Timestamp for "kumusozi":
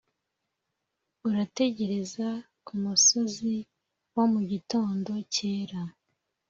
2.65-3.55